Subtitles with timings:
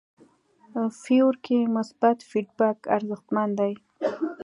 [1.01, 3.73] فیور کې مثبت فیډبک ارزښتمن دی.